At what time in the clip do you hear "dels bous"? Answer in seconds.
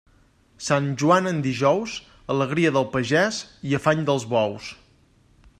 4.09-4.73